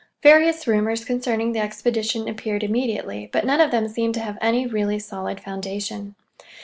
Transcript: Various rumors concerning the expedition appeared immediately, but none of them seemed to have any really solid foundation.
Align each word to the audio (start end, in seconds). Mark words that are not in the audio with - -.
Various 0.23 0.65
rumors 0.65 1.05
concerning 1.05 1.51
the 1.51 1.59
expedition 1.59 2.27
appeared 2.27 2.63
immediately, 2.63 3.29
but 3.31 3.45
none 3.45 3.61
of 3.61 3.69
them 3.69 3.87
seemed 3.87 4.15
to 4.15 4.19
have 4.21 4.39
any 4.41 4.65
really 4.65 4.97
solid 4.97 5.39
foundation. 5.39 6.15